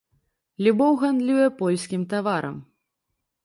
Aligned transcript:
Любоў 0.67 0.91
гандлюе 1.03 1.47
польскім 1.61 2.01
таварам. 2.15 2.55